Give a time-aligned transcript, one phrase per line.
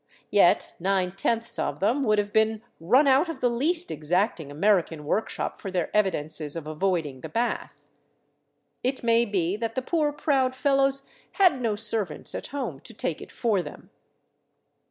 [0.31, 5.05] Yet nine tenths of them would have been run out of the least exacting American
[5.05, 7.83] workshop for their evidences of avoiding the bath.
[8.81, 13.21] It may be that the poor, proud fellows had no servants at home to take
[13.21, 13.91] it for them.